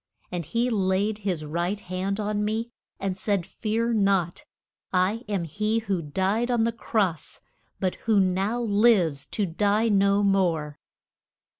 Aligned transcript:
And 0.31 0.45
he 0.45 0.71
laid 0.71 1.19
his 1.19 1.45
right 1.45 1.79
hand 1.79 2.19
on 2.19 2.43
me, 2.43 2.71
and 2.99 3.15
said, 3.15 3.45
Fear 3.45 3.93
not; 3.93 4.45
I 4.91 5.23
am 5.29 5.43
he 5.43 5.77
who 5.77 6.01
died 6.01 6.49
on 6.49 6.63
the 6.63 6.71
cross, 6.71 7.39
but 7.79 7.93
who 8.09 8.19
now 8.19 8.59
lives 8.61 9.27
to 9.27 9.45
die 9.45 9.89
no 9.89 10.23
more. 10.23 10.79